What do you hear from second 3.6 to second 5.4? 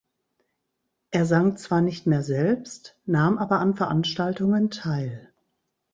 Veranstaltungen teil.